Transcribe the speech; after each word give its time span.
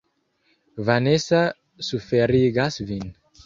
Vanesa 0.87 1.43
suferigas 1.91 2.85
vin. 2.93 3.09